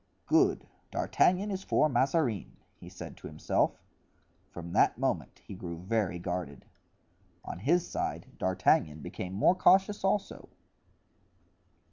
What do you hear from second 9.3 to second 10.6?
more cautious also.